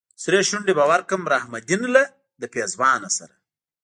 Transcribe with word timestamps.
سرې 0.23 0.41
شونډې 0.49 0.73
به 0.77 0.83
ورکړم 0.91 1.21
رحم 1.33 1.51
الدين 1.59 1.81
لهد 1.95 2.41
پېزوان 2.53 3.01
سره 3.17 3.33